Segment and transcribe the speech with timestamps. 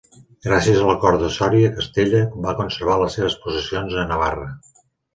[0.45, 4.53] Gràcies a l'Acord de Sòria Castella va conservar les seves possessions a Navarra.